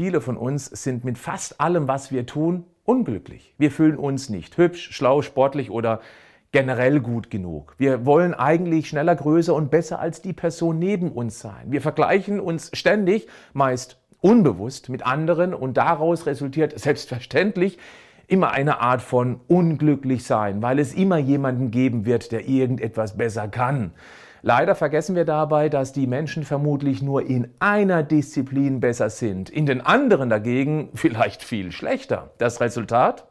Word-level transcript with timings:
viele 0.00 0.22
von 0.22 0.38
uns 0.38 0.64
sind 0.64 1.04
mit 1.04 1.18
fast 1.18 1.60
allem, 1.60 1.86
was 1.86 2.10
wir 2.10 2.24
tun, 2.24 2.64
unglücklich. 2.86 3.54
Wir 3.58 3.70
fühlen 3.70 3.98
uns 3.98 4.30
nicht 4.30 4.56
hübsch, 4.56 4.92
schlau, 4.92 5.20
sportlich 5.20 5.70
oder 5.70 6.00
generell 6.52 7.00
gut 7.00 7.28
genug. 7.28 7.74
Wir 7.76 8.06
wollen 8.06 8.32
eigentlich 8.32 8.88
schneller, 8.88 9.14
größer 9.14 9.54
und 9.54 9.70
besser 9.70 10.00
als 10.00 10.22
die 10.22 10.32
Person 10.32 10.78
neben 10.78 11.12
uns 11.12 11.40
sein. 11.40 11.64
Wir 11.66 11.82
vergleichen 11.82 12.40
uns 12.40 12.70
ständig, 12.72 13.28
meist 13.52 14.00
unbewusst, 14.22 14.88
mit 14.88 15.04
anderen 15.04 15.52
und 15.52 15.76
daraus 15.76 16.24
resultiert 16.24 16.80
selbstverständlich 16.80 17.76
immer 18.26 18.52
eine 18.52 18.80
Art 18.80 19.02
von 19.02 19.38
unglücklich 19.48 20.24
sein, 20.24 20.62
weil 20.62 20.78
es 20.78 20.94
immer 20.94 21.18
jemanden 21.18 21.70
geben 21.70 22.06
wird, 22.06 22.32
der 22.32 22.48
irgendetwas 22.48 23.18
besser 23.18 23.48
kann. 23.48 23.92
Leider 24.42 24.74
vergessen 24.74 25.16
wir 25.16 25.24
dabei, 25.24 25.68
dass 25.68 25.92
die 25.92 26.06
Menschen 26.06 26.44
vermutlich 26.44 27.02
nur 27.02 27.26
in 27.26 27.48
einer 27.58 28.02
Disziplin 28.02 28.80
besser 28.80 29.10
sind, 29.10 29.50
in 29.50 29.66
den 29.66 29.80
anderen 29.80 30.30
dagegen 30.30 30.90
vielleicht 30.94 31.42
viel 31.42 31.72
schlechter. 31.72 32.30
Das 32.38 32.60
Resultat? 32.60 33.26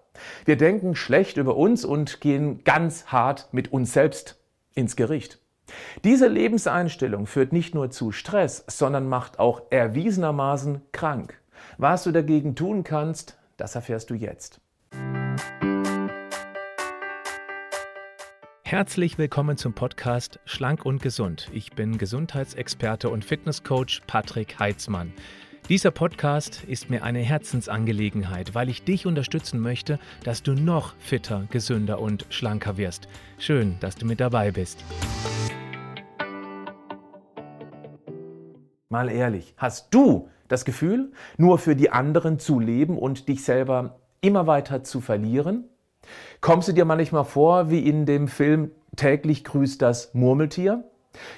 Wir 0.46 0.58
denken 0.58 0.96
schlecht 0.96 1.38
über 1.38 1.56
uns 1.56 1.86
und 1.86 2.22
gehen 2.22 2.64
ganz 2.64 3.08
hart 3.08 3.48
mit 3.52 3.72
uns 3.72 3.94
selbst 3.94 4.40
ins 4.74 4.96
Gericht. 4.96 5.40
Diese 6.04 6.28
Lebenseinstellung 6.28 7.26
führt 7.26 7.54
nicht 7.54 7.76
nur 7.76 7.92
zu 7.92 8.12
Stress, 8.12 8.64
sondern 8.68 9.08
macht 9.08 9.40
auch 9.40 9.64
erwiesenermaßen 9.70 10.82
krank. 10.92 11.40
Was 11.78 12.04
du 12.04 12.12
dagegen 12.12 12.56
tun 12.56 12.84
kannst, 12.84 13.38
das 13.58 13.76
erfährst 13.76 14.10
du 14.10 14.16
jetzt. 14.16 14.62
Herzlich 18.70 19.18
willkommen 19.18 19.58
zum 19.58 19.74
Podcast 19.74 20.40
Schlank 20.46 20.86
und 20.86 21.02
Gesund. 21.02 21.50
Ich 21.52 21.72
bin 21.72 21.98
Gesundheitsexperte 21.98 23.10
und 23.10 23.26
Fitnesscoach 23.26 24.02
Patrick 24.06 24.60
Heitzmann. 24.60 25.12
Dieser 25.70 25.90
Podcast 25.90 26.66
ist 26.66 26.88
mir 26.88 27.04
eine 27.04 27.18
Herzensangelegenheit, 27.18 28.54
weil 28.54 28.70
ich 28.70 28.84
dich 28.84 29.08
unterstützen 29.08 29.60
möchte, 29.60 29.98
dass 30.24 30.44
du 30.44 30.54
noch 30.54 30.94
fitter, 31.00 31.48
gesünder 31.50 32.00
und 32.00 32.28
schlanker 32.30 32.78
wirst. 32.78 33.08
Schön, 33.40 33.76
dass 33.80 33.96
du 33.96 34.06
mit 34.06 34.20
dabei 34.20 34.52
bist. 34.52 34.86
Mal 38.90 39.10
ehrlich, 39.10 39.56
hast 39.58 39.92
du 39.96 40.30
das 40.48 40.64
Gefühl, 40.64 41.12
nur 41.38 41.58
für 41.58 41.76
die 41.76 41.90
anderen 41.90 42.38
zu 42.38 42.60
leben 42.60 43.00
und 43.00 43.30
dich 43.30 43.44
selber 43.44 44.00
immer 44.22 44.46
weiter 44.46 44.84
zu 44.84 45.02
verlieren? 45.02 45.64
Kommst 46.42 46.68
du 46.68 46.74
dir 46.74 46.86
manchmal 46.86 47.26
vor 47.26 47.70
wie 47.70 47.88
in 47.88 48.06
dem 48.06 48.28
Film 48.28 48.72
Täglich 48.96 49.44
grüßt 49.44 49.82
das 49.82 50.14
Murmeltier? 50.14 50.84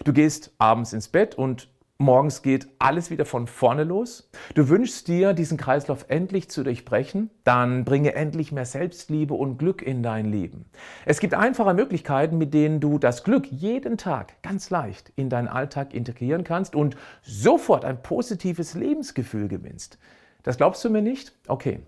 Du 0.03 0.13
gehst 0.13 0.52
abends 0.58 0.94
ins 0.94 1.08
Bett 1.08 1.36
und 1.36 1.69
Morgens 2.02 2.41
geht 2.41 2.67
alles 2.80 3.11
wieder 3.11 3.25
von 3.25 3.45
vorne 3.45 3.83
los. 3.83 4.30
Du 4.55 4.69
wünschst 4.69 5.08
dir, 5.08 5.33
diesen 5.33 5.58
Kreislauf 5.58 6.05
endlich 6.08 6.50
zu 6.50 6.63
durchbrechen. 6.63 7.30
Dann 7.44 7.86
bringe 7.86 8.16
endlich 8.16 8.52
mehr 8.52 8.66
Selbstliebe 8.66 9.36
und 9.36 9.59
Glück 9.59 9.83
in 9.83 10.02
dein 10.02 10.25
Leben. 10.25 10.66
Es 11.06 11.19
gibt 11.19 11.35
einfache 11.35 11.75
Möglichkeiten, 11.75 12.39
mit 12.39 12.56
denen 12.56 12.80
du 12.80 12.97
das 12.97 13.23
Glück 13.23 13.45
jeden 13.52 13.97
Tag 13.97 14.41
ganz 14.41 14.72
leicht 14.72 15.11
in 15.16 15.30
deinen 15.30 15.47
Alltag 15.47 15.94
integrieren 15.94 16.44
kannst 16.44 16.75
und 16.75 16.97
sofort 17.22 17.85
ein 17.85 18.02
positives 18.02 18.73
Lebensgefühl 18.73 19.47
gewinnst. 19.47 20.00
Das 20.41 20.58
glaubst 20.58 20.83
du 20.83 20.89
mir 20.89 21.03
nicht? 21.03 21.33
Okay. 21.47 21.81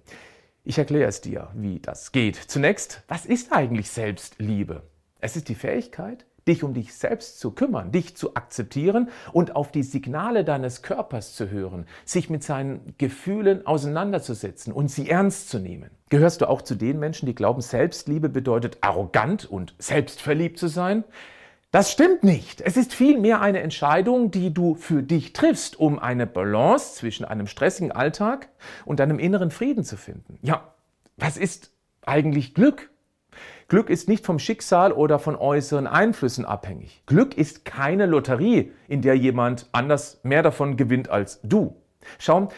Ich 0.65 0.77
erkläre 0.77 1.09
es 1.09 1.19
dir, 1.19 1.49
wie 1.55 1.81
das 1.81 2.13
geht. 2.13 2.37
Zunächst, 2.37 3.03
was 3.09 3.25
ist 3.25 3.51
eigentlich 3.51 3.89
Selbstliebe? 3.89 4.83
Es 5.19 5.35
ist 5.35 5.49
die 5.49 5.55
Fähigkeit, 5.55 6.25
dich 6.47 6.63
um 6.63 6.73
dich 6.73 6.93
selbst 6.93 7.41
zu 7.41 7.51
kümmern, 7.51 7.91
dich 7.91 8.15
zu 8.15 8.37
akzeptieren 8.37 9.09
und 9.33 9.57
auf 9.57 9.73
die 9.73 9.83
Signale 9.83 10.45
deines 10.45 10.81
Körpers 10.81 11.35
zu 11.35 11.49
hören, 11.49 11.85
sich 12.05 12.29
mit 12.29 12.45
seinen 12.45 12.95
Gefühlen 12.97 13.67
auseinanderzusetzen 13.67 14.71
und 14.71 14.87
sie 14.87 15.09
ernst 15.09 15.49
zu 15.49 15.59
nehmen. 15.59 15.89
Gehörst 16.07 16.39
du 16.39 16.47
auch 16.47 16.61
zu 16.61 16.75
den 16.75 16.97
Menschen, 16.97 17.25
die 17.25 17.35
glauben, 17.35 17.59
Selbstliebe 17.59 18.29
bedeutet 18.29 18.77
arrogant 18.79 19.43
und 19.43 19.75
selbstverliebt 19.79 20.57
zu 20.57 20.69
sein? 20.69 21.03
Das 21.73 21.91
stimmt 21.91 22.23
nicht. 22.23 22.61
Es 22.61 22.77
ist 22.77 22.93
vielmehr 22.93 23.41
eine 23.41 23.61
Entscheidung, 23.61 24.29
die 24.29 24.53
du 24.53 24.75
für 24.75 25.01
dich 25.01 25.33
triffst, 25.33 25.79
um 25.79 25.97
eine 25.97 26.27
Balance 26.27 26.93
zwischen 26.93 27.25
einem 27.25 27.47
stressigen 27.47 27.91
Alltag 27.91 28.49
und 28.85 28.99
deinem 28.99 29.17
inneren 29.17 29.49
Frieden 29.49 29.83
zu 29.83 29.97
finden. 29.97 30.37
Ja, 30.43 30.75
was 31.17 31.35
ist 31.35 31.71
eigentlich 32.05 32.53
Glück? 32.53 32.91
Glück 33.69 33.89
ist 33.89 34.07
nicht 34.07 34.23
vom 34.23 34.37
Schicksal 34.37 34.91
oder 34.91 35.17
von 35.17 35.35
äußeren 35.35 35.87
Einflüssen 35.87 36.45
abhängig. 36.45 37.01
Glück 37.07 37.35
ist 37.35 37.65
keine 37.65 38.05
Lotterie, 38.05 38.71
in 38.87 39.01
der 39.01 39.17
jemand 39.17 39.67
anders 39.71 40.19
mehr 40.21 40.43
davon 40.43 40.77
gewinnt 40.77 41.09
als 41.09 41.41
du. 41.41 41.81
Schau, 42.19 42.49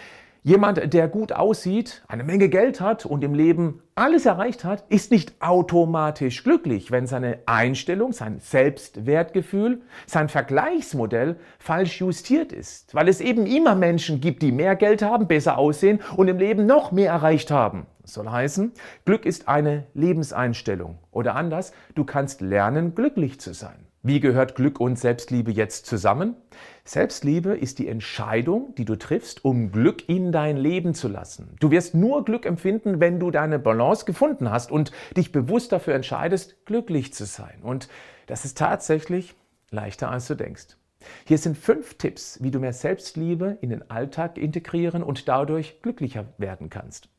jemand, 0.45 0.93
der 0.93 1.07
gut 1.07 1.33
aussieht, 1.33 2.03
eine 2.07 2.23
Menge 2.23 2.49
Geld 2.49 2.79
hat 2.79 3.05
und 3.05 3.23
im 3.23 3.33
Leben 3.33 3.81
alles 3.95 4.27
erreicht 4.27 4.63
hat, 4.63 4.85
ist 4.89 5.09
nicht 5.09 5.33
automatisch 5.41 6.43
glücklich, 6.43 6.91
wenn 6.91 7.07
seine 7.07 7.39
Einstellung, 7.47 8.13
sein 8.13 8.39
Selbstwertgefühl, 8.39 9.81
sein 10.05 10.29
Vergleichsmodell 10.29 11.37
falsch 11.57 11.99
justiert 11.99 12.53
ist, 12.53 12.93
weil 12.93 13.09
es 13.09 13.21
eben 13.21 13.47
immer 13.47 13.73
Menschen 13.73 14.21
gibt, 14.21 14.43
die 14.43 14.51
mehr 14.51 14.75
Geld 14.75 15.01
haben, 15.01 15.27
besser 15.27 15.57
aussehen 15.57 15.99
und 16.15 16.27
im 16.27 16.37
Leben 16.37 16.67
noch 16.67 16.91
mehr 16.91 17.11
erreicht 17.11 17.49
haben. 17.49 17.87
Das 18.03 18.13
soll 18.13 18.29
heißen, 18.29 18.71
Glück 19.05 19.25
ist 19.25 19.47
eine 19.47 19.87
Lebenseinstellung. 19.95 20.99
Oder 21.09 21.35
anders, 21.35 21.73
du 21.95 22.03
kannst 22.03 22.41
lernen, 22.41 22.93
glücklich 22.93 23.39
zu 23.39 23.55
sein. 23.55 23.84
Wie 24.07 24.19
gehört 24.19 24.53
Glück 24.53 24.79
und 24.79 24.99
Selbstliebe 24.99 25.51
jetzt 25.51 25.87
zusammen? 25.87 26.35
Selbstliebe 26.83 27.57
ist 27.57 27.79
die 27.79 27.87
Entscheidung, 27.87 28.75
die 28.75 28.85
du 28.85 28.97
triffst, 28.97 29.43
um 29.43 29.71
Glück 29.71 30.07
in 30.07 30.31
dein 30.31 30.57
Leben 30.57 30.93
zu 30.93 31.07
lassen. 31.07 31.55
Du 31.59 31.71
wirst 31.71 31.95
nur 31.95 32.23
Glück 32.23 32.45
empfinden, 32.45 32.99
wenn 32.99 33.19
du 33.19 33.31
deine 33.31 33.57
Balance 33.57 34.05
gefunden 34.05 34.51
hast 34.51 34.71
und 34.71 34.91
dich 35.17 35.31
bewusst 35.31 35.71
dafür 35.71 35.95
entscheidest, 35.95 36.67
glücklich 36.67 37.15
zu 37.15 37.25
sein. 37.25 37.63
Und 37.63 37.89
das 38.27 38.45
ist 38.45 38.59
tatsächlich 38.59 39.33
leichter, 39.71 40.11
als 40.11 40.27
du 40.27 40.35
denkst. 40.35 40.77
Hier 41.23 41.39
sind 41.39 41.57
fünf 41.57 41.95
Tipps, 41.95 42.37
wie 42.43 42.51
du 42.51 42.59
mehr 42.59 42.73
Selbstliebe 42.73 43.57
in 43.61 43.71
den 43.71 43.89
Alltag 43.89 44.37
integrieren 44.37 45.01
und 45.01 45.27
dadurch 45.27 45.81
glücklicher 45.81 46.25
werden 46.37 46.69
kannst. 46.69 47.09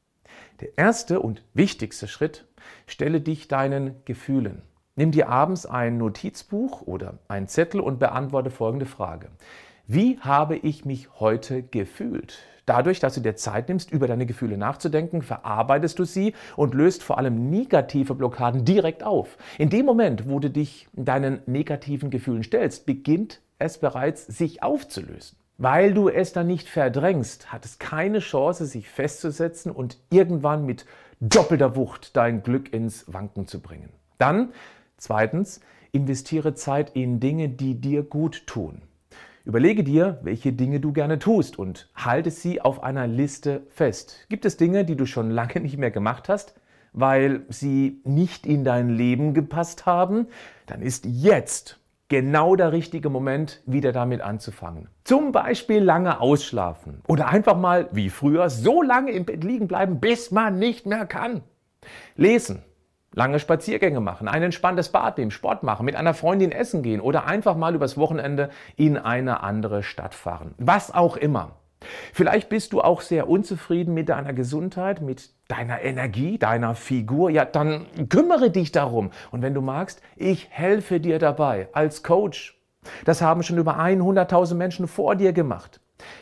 Der 0.60 0.78
erste 0.78 1.18
und 1.18 1.42
wichtigste 1.52 2.06
Schritt, 2.06 2.46
stelle 2.86 3.20
dich 3.20 3.48
deinen 3.48 3.96
Gefühlen. 4.04 4.62
Nimm 4.98 5.10
dir 5.10 5.28
abends 5.28 5.66
ein 5.66 5.98
Notizbuch 5.98 6.80
oder 6.80 7.18
einen 7.28 7.48
Zettel 7.48 7.80
und 7.80 7.98
beantworte 7.98 8.48
folgende 8.48 8.86
Frage. 8.86 9.28
Wie 9.86 10.18
habe 10.20 10.56
ich 10.56 10.86
mich 10.86 11.20
heute 11.20 11.62
gefühlt? 11.62 12.38
Dadurch, 12.64 12.98
dass 12.98 13.14
du 13.14 13.20
dir 13.20 13.36
Zeit 13.36 13.68
nimmst, 13.68 13.90
über 13.90 14.08
deine 14.08 14.24
Gefühle 14.24 14.56
nachzudenken, 14.56 15.20
verarbeitest 15.20 15.98
du 15.98 16.04
sie 16.04 16.32
und 16.56 16.72
löst 16.72 17.02
vor 17.02 17.18
allem 17.18 17.50
negative 17.50 18.14
Blockaden 18.14 18.64
direkt 18.64 19.04
auf. 19.04 19.36
In 19.58 19.68
dem 19.68 19.84
Moment, 19.84 20.30
wo 20.30 20.40
du 20.40 20.48
dich 20.48 20.88
deinen 20.94 21.42
negativen 21.44 22.08
Gefühlen 22.08 22.42
stellst, 22.42 22.86
beginnt 22.86 23.42
es 23.58 23.76
bereits 23.76 24.26
sich 24.26 24.62
aufzulösen. 24.62 25.36
Weil 25.58 25.92
du 25.92 26.08
es 26.08 26.32
dann 26.32 26.46
nicht 26.46 26.70
verdrängst, 26.70 27.52
hat 27.52 27.66
es 27.66 27.78
keine 27.78 28.20
Chance, 28.20 28.64
sich 28.64 28.88
festzusetzen 28.88 29.70
und 29.70 29.98
irgendwann 30.08 30.64
mit 30.64 30.86
doppelter 31.20 31.76
Wucht 31.76 32.16
dein 32.16 32.42
Glück 32.42 32.72
ins 32.72 33.04
Wanken 33.12 33.46
zu 33.46 33.60
bringen. 33.60 33.90
Dann, 34.18 34.52
zweitens, 34.96 35.60
investiere 35.92 36.54
Zeit 36.54 36.90
in 36.94 37.20
Dinge, 37.20 37.48
die 37.48 37.80
dir 37.80 38.02
gut 38.02 38.46
tun. 38.46 38.82
Überlege 39.44 39.84
dir, 39.84 40.18
welche 40.22 40.52
Dinge 40.52 40.80
du 40.80 40.92
gerne 40.92 41.20
tust 41.20 41.58
und 41.58 41.88
halte 41.94 42.32
sie 42.32 42.60
auf 42.60 42.82
einer 42.82 43.06
Liste 43.06 43.62
fest. 43.68 44.26
Gibt 44.28 44.44
es 44.44 44.56
Dinge, 44.56 44.84
die 44.84 44.96
du 44.96 45.06
schon 45.06 45.30
lange 45.30 45.60
nicht 45.60 45.78
mehr 45.78 45.92
gemacht 45.92 46.28
hast, 46.28 46.54
weil 46.92 47.44
sie 47.48 48.00
nicht 48.04 48.44
in 48.44 48.64
dein 48.64 48.88
Leben 48.90 49.34
gepasst 49.34 49.86
haben? 49.86 50.26
Dann 50.66 50.82
ist 50.82 51.06
jetzt 51.06 51.78
genau 52.08 52.56
der 52.56 52.72
richtige 52.72 53.08
Moment, 53.08 53.62
wieder 53.66 53.92
damit 53.92 54.20
anzufangen. 54.20 54.88
Zum 55.04 55.32
Beispiel 55.32 55.82
lange 55.82 56.20
ausschlafen 56.20 57.02
oder 57.06 57.28
einfach 57.28 57.56
mal, 57.56 57.88
wie 57.92 58.10
früher, 58.10 58.50
so 58.50 58.82
lange 58.82 59.12
im 59.12 59.24
Bett 59.24 59.44
liegen 59.44 59.68
bleiben, 59.68 60.00
bis 60.00 60.30
man 60.30 60.58
nicht 60.58 60.86
mehr 60.86 61.06
kann. 61.06 61.42
Lesen, 62.16 62.64
lange 63.16 63.40
Spaziergänge 63.40 63.98
machen, 63.98 64.28
ein 64.28 64.44
entspanntes 64.44 64.90
Bad 64.90 65.18
nehmen, 65.18 65.32
Sport 65.32 65.64
machen, 65.64 65.84
mit 65.84 65.96
einer 65.96 66.14
Freundin 66.14 66.52
essen 66.52 66.82
gehen 66.82 67.00
oder 67.00 67.26
einfach 67.26 67.56
mal 67.56 67.74
übers 67.74 67.96
Wochenende 67.96 68.50
in 68.76 68.96
eine 68.96 69.42
andere 69.42 69.82
Stadt 69.82 70.14
fahren. 70.14 70.54
Was 70.58 70.94
auch 70.94 71.16
immer. 71.16 71.56
Vielleicht 72.12 72.48
bist 72.48 72.72
du 72.72 72.80
auch 72.80 73.00
sehr 73.00 73.28
unzufrieden 73.28 73.94
mit 73.94 74.08
deiner 74.08 74.32
Gesundheit, 74.32 75.00
mit 75.00 75.30
deiner 75.48 75.82
Energie, 75.82 76.38
deiner 76.38 76.74
Figur. 76.74 77.30
Ja, 77.30 77.44
dann 77.44 77.86
kümmere 78.08 78.50
dich 78.50 78.72
darum. 78.72 79.10
Und 79.30 79.42
wenn 79.42 79.54
du 79.54 79.60
magst, 79.60 80.00
ich 80.16 80.48
helfe 80.50 81.00
dir 81.00 81.18
dabei 81.18 81.68
als 81.72 82.02
Coach. 82.02 82.60
Das 83.04 83.20
haben 83.20 83.42
schon 83.42 83.58
über 83.58 83.78
100.000 83.78 84.54
Menschen 84.54 84.88
vor 84.88 85.16
dir 85.16 85.32
gemacht. 85.32 85.80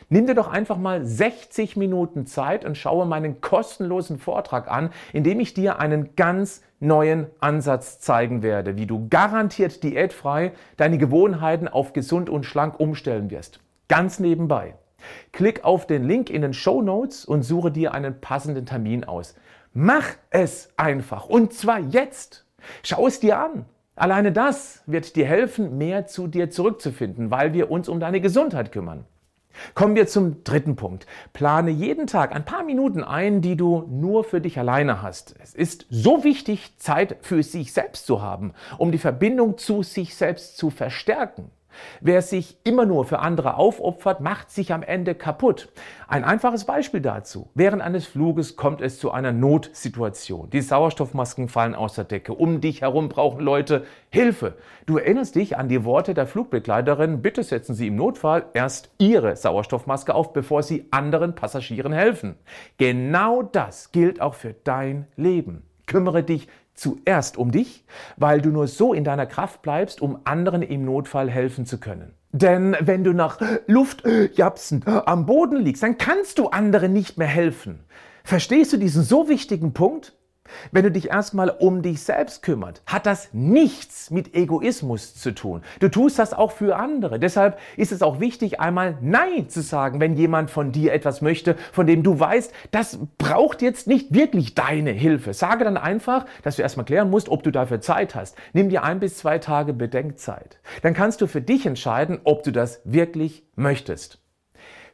Nimm 0.09 0.27
dir 0.27 0.35
doch 0.35 0.49
einfach 0.49 0.77
mal 0.77 1.05
60 1.05 1.77
Minuten 1.77 2.27
Zeit 2.27 2.65
und 2.65 2.79
schaue 2.79 3.07
meinen 3.07 3.41
kostenlosen 3.41 4.19
Vortrag 4.19 4.71
an, 4.71 4.91
in 5.13 5.25
dem 5.25 5.41
ich 5.41 5.55
dir 5.55 5.79
einen 5.79 6.15
ganz 6.17 6.63
neuen 6.81 7.27
Ansatz 7.41 7.99
zeigen 7.99 8.43
werde, 8.43 8.77
wie 8.77 8.87
du 8.87 9.09
garantiert 9.09 9.83
diätfrei 9.83 10.53
deine 10.77 10.99
Gewohnheiten 10.99 11.69
auf 11.69 11.93
gesund 11.93 12.31
und 12.31 12.45
schlank 12.45 12.79
umstellen 12.79 13.31
wirst. 13.31 13.61
Ganz 13.89 14.19
nebenbei. 14.19 14.75
Klick 15.33 15.65
auf 15.65 15.87
den 15.87 16.05
Link 16.05 16.31
in 16.31 16.43
den 16.43 16.55
Show 16.55 16.81
Notes 16.81 17.25
und 17.25 17.43
suche 17.43 17.71
dir 17.71 17.93
einen 17.93 18.21
passenden 18.21 18.67
Termin 18.67 19.05
aus. 19.05 19.35
Mach 19.73 20.07
es 20.31 20.71
einfach 20.77 21.27
und 21.27 21.53
zwar 21.53 21.81
jetzt. 21.81 22.47
Schau 22.83 23.07
es 23.07 23.21
dir 23.21 23.39
an. 23.39 23.67
Alleine 23.97 24.33
das 24.33 24.83
wird 24.87 25.15
dir 25.17 25.27
helfen, 25.27 25.79
mehr 25.79 26.07
zu 26.07 26.27
dir 26.27 26.51
zurückzufinden, 26.51 27.31
weil 27.31 27.53
wir 27.53 27.71
uns 27.71 27.89
um 27.89 28.01
deine 28.01 28.21
Gesundheit 28.21 28.73
kümmern. 28.73 29.05
Kommen 29.75 29.95
wir 29.95 30.07
zum 30.07 30.45
dritten 30.45 30.77
Punkt. 30.77 31.07
Plane 31.33 31.71
jeden 31.71 32.07
Tag 32.07 32.35
ein 32.35 32.45
paar 32.45 32.65
Minuten 32.65 33.03
ein, 33.03 33.41
die 33.41 33.57
du 33.57 33.85
nur 33.89 34.25
für 34.25 34.41
dich 34.41 34.59
alleine 34.59 35.03
hast. 35.03 35.35
Es 35.43 35.55
ist 35.55 35.87
so 35.91 36.25
wichtig, 36.25 36.79
Zeit 36.79 37.17
für 37.23 37.43
sich 37.43 37.73
selbst 37.73 38.07
zu 38.07 38.23
haben, 38.23 38.53
um 38.79 38.93
die 38.93 38.99
Verbindung 38.99 39.59
zu 39.59 39.83
sich 39.83 40.15
selbst 40.15 40.57
zu 40.57 40.71
verstärken. 40.71 41.51
Wer 42.01 42.23
sich 42.23 42.59
immer 42.65 42.87
nur 42.87 43.05
für 43.05 43.19
andere 43.19 43.57
aufopfert, 43.57 44.21
macht 44.21 44.51
sich 44.51 44.73
am 44.73 44.83
Ende 44.83 45.15
kaputt. 45.15 45.69
Ein 46.09 46.25
einfaches 46.25 46.65
Beispiel 46.65 47.01
dazu. 47.01 47.51
Während 47.55 47.83
eines 47.83 48.07
Fluges 48.07 48.57
kommt 48.57 48.81
es 48.81 48.99
zu 48.99 49.11
einer 49.11 49.33
Notsituation. 49.33 50.51
Die 50.51 50.61
Sauerstoffmasken 50.61 51.49
fallen 51.49 51.75
aus 51.75 51.95
der 51.95 52.05
Decke. 52.05 52.35
Um 52.35 52.61
dich 52.61 52.83
herum 52.83 53.09
brauchen 53.09 53.41
Leute 53.41 53.85
Hilfe. 54.11 54.55
Du 54.87 54.99
erinnerst 54.99 55.35
dich 55.35 55.57
an 55.57 55.69
die 55.69 55.85
Worte 55.85 56.15
der 56.15 56.27
Flugbegleiterin, 56.27 57.23
bitte 57.23 57.43
setzen 57.43 57.75
Sie 57.75 57.89
im 57.89 57.97
Notfall 57.97 58.47
erst 58.55 58.91
Ihre 58.99 59.37
Sauerstoffmaske 59.37 60.15
auf, 60.15 60.33
bevor 60.33 60.63
Sie 60.63 60.87
anderen 60.91 61.35
Passagieren 61.35 61.93
helfen. 61.93 62.37
Genau 62.79 63.43
das 63.43 63.93
gilt 63.93 64.21
auch 64.21 64.35
für 64.35 64.55
dein 64.65 65.07
Leben. 65.17 65.65
Kümmere 65.87 66.23
dich 66.23 66.49
zuerst 66.75 67.37
um 67.39 67.51
dich, 67.51 67.85
weil 68.17 68.41
du 68.41 68.51
nur 68.51 68.67
so 68.67 68.93
in 68.93 69.05
deiner 69.05 69.27
Kraft 69.27 69.63
bleibst, 69.63 70.03
um 70.03 70.19
anderen 70.25 70.63
im 70.63 70.85
Notfall 70.85 71.31
helfen 71.31 71.67
zu 71.67 71.79
können. 71.79 72.15
Denn 72.33 72.77
wenn 72.81 73.05
du 73.05 73.13
nach 73.13 73.41
Luft 73.67 74.03
japsend 74.35 74.87
am 74.89 75.25
Boden 75.25 75.57
liegst, 75.57 75.83
dann 75.83 75.99
kannst 75.99 76.39
du 76.39 76.49
anderen 76.49 76.93
nicht 76.93 77.17
mehr 77.17 77.29
helfen. 77.29 77.85
Verstehst 78.25 78.73
du 78.73 78.77
diesen 78.77 79.05
so 79.05 79.29
wichtigen 79.29 79.73
Punkt? 79.73 80.17
Wenn 80.73 80.85
du 80.85 80.91
dich 80.91 81.11
erstmal 81.11 81.51
um 81.51 81.83
dich 81.83 82.03
selbst 82.03 82.43
kümmert, 82.43 82.83
hat 82.87 83.07
das 83.07 83.31
nichts 83.33 84.11
mit 84.11 84.35
Egoismus 84.35 85.15
zu 85.15 85.35
tun. 85.35 85.63
Du 85.81 85.89
tust 85.89 86.19
das 86.19 86.35
auch 86.35 86.53
für 86.53 86.77
andere. 86.77 87.19
Deshalb 87.19 87.59
ist 87.77 87.93
es 87.93 88.03
auch 88.03 88.21
wichtig, 88.21 88.61
einmal 88.61 88.99
Nein 89.01 89.49
zu 89.49 89.63
sagen, 89.63 90.01
wenn 90.01 90.17
jemand 90.17 90.51
von 90.51 90.73
dir 90.73 90.93
etwas 90.93 91.23
möchte, 91.23 91.57
von 91.73 91.87
dem 91.87 92.03
du 92.03 92.19
weißt, 92.19 92.53
das 92.71 92.99
braucht 93.19 93.63
jetzt 93.63 93.87
nicht 93.87 94.13
wirklich 94.15 94.55
deine 94.55 94.91
Hilfe. 94.91 95.33
Sage 95.33 95.65
dann 95.65 95.77
einfach, 95.77 96.27
dass 96.43 96.57
du 96.57 96.63
erstmal 96.63 96.87
klären 96.87 97.11
musst, 97.11 97.29
ob 97.29 97.43
du 97.43 97.51
dafür 97.51 97.81
Zeit 97.81 98.15
hast. 98.15 98.37
Nimm 98.53 98.69
dir 98.69 98.85
ein 98.85 99.01
bis 99.01 99.17
zwei 99.17 99.39
Tage 99.39 99.73
Bedenkzeit. 99.73 100.59
Dann 100.83 100.95
kannst 100.95 101.21
du 101.21 101.27
für 101.27 101.41
dich 101.41 101.67
entscheiden, 101.67 102.21
ob 102.25 102.43
du 102.43 102.53
das 102.53 102.83
wirklich 102.85 103.45
möchtest. 103.57 104.19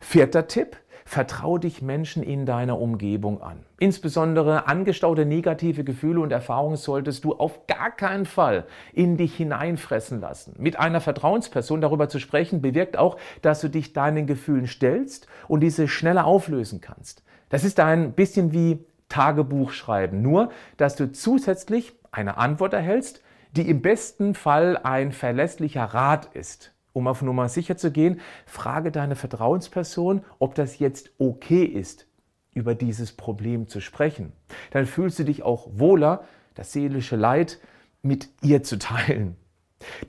Vierter 0.00 0.47
Tipp. 0.47 0.76
Vertraue 1.11 1.59
dich 1.59 1.83
Menschen 1.83 2.23
in 2.23 2.47
deiner 2.47 2.79
Umgebung 2.79 3.43
an. 3.43 3.67
Insbesondere 3.81 4.69
angestaute 4.69 5.27
negative 5.27 5.83
Gefühle 5.83 6.21
und 6.21 6.31
Erfahrungen 6.31 6.77
solltest 6.77 7.25
du 7.25 7.35
auf 7.35 7.67
gar 7.67 7.91
keinen 7.91 8.27
Fall 8.27 8.65
in 8.93 9.17
dich 9.17 9.35
hineinfressen 9.35 10.21
lassen. 10.21 10.55
Mit 10.57 10.79
einer 10.79 11.01
Vertrauensperson 11.01 11.81
darüber 11.81 12.09
zu 12.09 12.21
sprechen, 12.21 12.62
bewirkt 12.62 12.97
auch, 12.97 13.17
dass 13.43 13.61
du 13.61 13.69
dich 13.69 13.93
deinen 13.93 14.29
Gefühlen 14.29 14.69
stellst 14.69 15.27
und 15.49 15.62
diese 15.62 15.89
schneller 15.89 16.27
auflösen 16.27 16.81
kannst. 16.81 17.25
Das 17.49 17.65
ist 17.65 17.81
ein 17.81 18.12
bisschen 18.12 18.53
wie 18.53 18.87
Tagebuch 19.09 19.73
schreiben, 19.73 20.23
nur 20.23 20.51
dass 20.77 20.95
du 20.95 21.11
zusätzlich 21.11 21.93
eine 22.12 22.37
Antwort 22.37 22.73
erhältst, 22.73 23.21
die 23.57 23.69
im 23.69 23.83
besten 23.83 24.37
Fall 24.37 24.77
ein 24.77 25.11
verlässlicher 25.11 25.87
Rat 25.87 26.27
ist 26.35 26.73
um 27.00 27.08
auf 27.08 27.23
Nummer 27.23 27.49
sicher 27.49 27.76
zu 27.76 27.91
gehen, 27.91 28.20
frage 28.47 28.93
deine 28.93 29.17
Vertrauensperson, 29.17 30.23
ob 30.38 30.55
das 30.55 30.79
jetzt 30.79 31.11
okay 31.19 31.64
ist, 31.64 32.06
über 32.52 32.75
dieses 32.75 33.12
Problem 33.12 33.69
zu 33.69 33.81
sprechen. 33.81 34.32
Dann 34.70 34.87
fühlst 34.87 35.19
du 35.19 35.25
dich 35.25 35.43
auch 35.43 35.69
wohler, 35.73 36.25
das 36.55 36.73
seelische 36.73 37.17
Leid 37.17 37.58
mit 38.02 38.29
ihr 38.43 38.62
zu 38.62 38.79
teilen. 38.79 39.37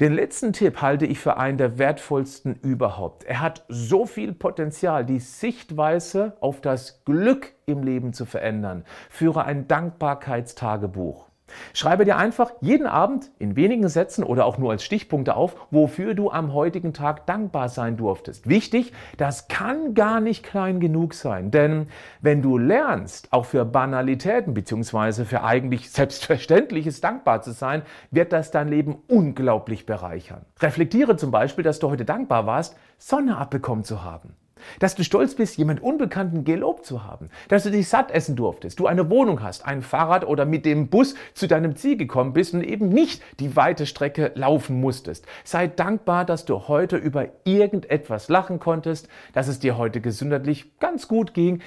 Den 0.01 0.11
letzten 0.11 0.51
Tipp 0.51 0.81
halte 0.81 1.05
ich 1.05 1.19
für 1.19 1.37
einen 1.37 1.57
der 1.57 1.77
wertvollsten 1.77 2.55
überhaupt. 2.55 3.23
Er 3.23 3.39
hat 3.39 3.63
so 3.69 4.05
viel 4.05 4.33
Potenzial, 4.33 5.05
die 5.05 5.21
Sichtweise 5.21 6.35
auf 6.41 6.59
das 6.59 7.05
Glück 7.05 7.53
im 7.65 7.83
Leben 7.83 8.11
zu 8.11 8.25
verändern. 8.25 8.83
Führe 9.09 9.45
ein 9.45 9.69
Dankbarkeitstagebuch. 9.69 11.30
Schreibe 11.73 12.05
dir 12.05 12.17
einfach 12.17 12.51
jeden 12.61 12.87
Abend 12.87 13.31
in 13.39 13.55
wenigen 13.55 13.87
Sätzen 13.89 14.23
oder 14.23 14.45
auch 14.45 14.57
nur 14.57 14.71
als 14.71 14.83
Stichpunkte 14.83 15.35
auf, 15.35 15.55
wofür 15.71 16.13
du 16.13 16.31
am 16.31 16.53
heutigen 16.53 16.93
Tag 16.93 17.25
dankbar 17.25 17.69
sein 17.69 17.97
durftest. 17.97 18.47
Wichtig, 18.49 18.93
das 19.17 19.47
kann 19.47 19.93
gar 19.93 20.19
nicht 20.19 20.43
klein 20.43 20.79
genug 20.79 21.13
sein, 21.13 21.51
denn 21.51 21.87
wenn 22.21 22.41
du 22.41 22.57
lernst, 22.57 23.31
auch 23.31 23.45
für 23.45 23.65
Banalitäten 23.65 24.53
bzw. 24.53 25.25
für 25.25 25.43
eigentlich 25.43 25.89
Selbstverständliches 25.91 27.01
dankbar 27.01 27.41
zu 27.41 27.51
sein, 27.51 27.83
wird 28.11 28.33
das 28.33 28.51
dein 28.51 28.67
Leben 28.67 28.97
unglaublich 29.07 29.85
bereichern. 29.85 30.45
Reflektiere 30.59 31.15
zum 31.15 31.31
Beispiel, 31.31 31.63
dass 31.63 31.79
du 31.79 31.89
heute 31.89 32.05
dankbar 32.05 32.45
warst, 32.45 32.75
Sonne 32.97 33.37
abbekommen 33.37 33.83
zu 33.83 34.03
haben. 34.03 34.35
Dass 34.79 34.95
du 34.95 35.03
stolz 35.03 35.35
bist, 35.35 35.57
jemand 35.57 35.81
Unbekannten 35.81 36.43
gelobt 36.43 36.85
zu 36.85 37.03
haben. 37.03 37.29
Dass 37.47 37.63
du 37.63 37.71
dich 37.71 37.87
satt 37.87 38.11
essen 38.11 38.35
durftest, 38.35 38.79
du 38.79 38.87
eine 38.87 39.09
Wohnung 39.09 39.41
hast, 39.41 39.65
ein 39.65 39.81
Fahrrad 39.81 40.25
oder 40.25 40.45
mit 40.45 40.65
dem 40.65 40.89
Bus 40.89 41.15
zu 41.33 41.47
deinem 41.47 41.75
Ziel 41.75 41.97
gekommen 41.97 42.33
bist 42.33 42.53
und 42.53 42.63
eben 42.63 42.89
nicht 42.89 43.21
die 43.39 43.55
weite 43.55 43.85
Strecke 43.85 44.31
laufen 44.35 44.79
musstest. 44.79 45.25
Sei 45.43 45.67
dankbar, 45.67 46.25
dass 46.25 46.45
du 46.45 46.67
heute 46.67 46.97
über 46.97 47.27
irgendetwas 47.43 48.29
lachen 48.29 48.59
konntest, 48.59 49.07
dass 49.33 49.47
es 49.47 49.59
dir 49.59 49.77
heute 49.77 50.01
gesundheitlich 50.01 50.77
ganz 50.79 51.07
gut 51.07 51.33
ging. 51.33 51.61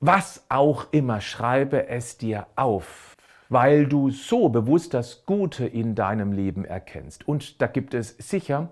Was 0.00 0.44
auch 0.48 0.86
immer, 0.92 1.20
schreibe 1.20 1.88
es 1.88 2.18
dir 2.18 2.46
auf, 2.54 3.16
weil 3.48 3.86
du 3.86 4.10
so 4.10 4.48
bewusst 4.48 4.94
das 4.94 5.24
Gute 5.26 5.66
in 5.66 5.94
deinem 5.96 6.32
Leben 6.32 6.64
erkennst. 6.64 7.26
Und 7.26 7.60
da 7.60 7.66
gibt 7.66 7.94
es 7.94 8.16
sicher 8.18 8.70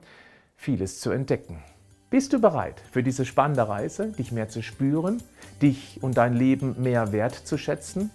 vieles 0.54 1.00
zu 1.00 1.10
entdecken. 1.10 1.62
Bist 2.08 2.32
du 2.32 2.40
bereit 2.40 2.80
für 2.92 3.02
diese 3.02 3.24
spannende 3.24 3.68
Reise, 3.68 4.12
dich 4.12 4.30
mehr 4.30 4.48
zu 4.48 4.62
spüren, 4.62 5.20
dich 5.60 5.98
und 6.02 6.16
dein 6.16 6.34
Leben 6.34 6.80
mehr 6.80 7.10
wertzuschätzen? 7.10 8.10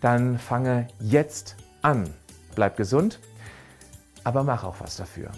Dann 0.00 0.36
fange 0.36 0.88
jetzt 0.98 1.54
an. 1.80 2.12
Bleib 2.56 2.76
gesund, 2.76 3.20
aber 4.24 4.42
mach 4.42 4.64
auch 4.64 4.80
was 4.80 4.96
dafür. 4.96 5.30